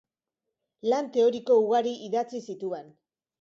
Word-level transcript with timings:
Lan 0.93 1.09
teoriko 1.17 1.59
ugari 1.67 1.93
idatzi 2.09 2.43
zituen. 2.51 2.91